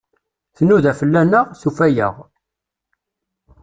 [0.55, 2.15] Tnuda fell-aneɣ, tufa-aɣ.